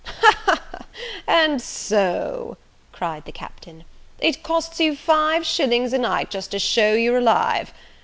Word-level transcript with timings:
"Ha, 0.03 0.33
ha, 0.47 0.61
ha! 0.79 0.85
and 1.27 1.61
so," 1.61 2.57
cried 2.91 3.25
the 3.25 3.31
Captain, 3.31 3.83
"it 4.17 4.41
costs 4.41 4.79
you 4.79 4.95
five 4.95 5.45
shillings 5.45 5.93
a 5.93 5.99
night 5.99 6.31
just 6.31 6.49
to 6.49 6.57
shew 6.57 6.95
you're 6.97 7.19
alive! 7.19 7.71